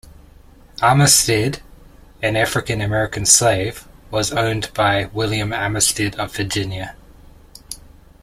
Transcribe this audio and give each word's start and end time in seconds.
Armistead, 0.81 1.59
an 2.23 2.35
African-American 2.35 3.27
slave, 3.27 3.87
was 4.09 4.31
owned 4.33 4.71
by 4.73 5.05
William 5.13 5.53
Armistead 5.53 6.15
of 6.15 6.35
Virginia. 6.35 6.95